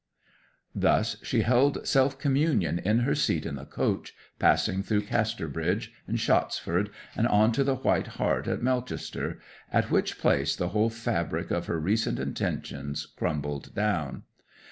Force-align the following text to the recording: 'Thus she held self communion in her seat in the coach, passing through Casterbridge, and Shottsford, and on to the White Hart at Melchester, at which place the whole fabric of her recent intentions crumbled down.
'Thus 0.73 1.17
she 1.21 1.43
held 1.43 1.85
self 1.85 2.17
communion 2.17 2.79
in 2.79 3.01
her 3.01 3.13
seat 3.13 3.45
in 3.45 3.53
the 3.53 3.67
coach, 3.67 4.15
passing 4.39 4.81
through 4.81 5.01
Casterbridge, 5.03 5.93
and 6.07 6.17
Shottsford, 6.19 6.89
and 7.15 7.27
on 7.27 7.51
to 7.51 7.63
the 7.63 7.75
White 7.75 8.07
Hart 8.17 8.47
at 8.47 8.63
Melchester, 8.63 9.39
at 9.71 9.91
which 9.91 10.17
place 10.17 10.55
the 10.55 10.69
whole 10.69 10.89
fabric 10.89 11.51
of 11.51 11.67
her 11.67 11.79
recent 11.79 12.17
intentions 12.17 13.05
crumbled 13.15 13.75
down. 13.75 14.23